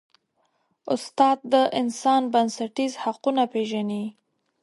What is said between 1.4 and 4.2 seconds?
د انسان بنسټیز حقونه پېژني.